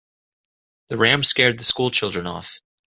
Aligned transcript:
The 0.87 0.97
ram 0.97 1.21
scared 1.21 1.59
the 1.59 1.63
school 1.63 1.91
children 1.91 2.25
off. 2.25 2.59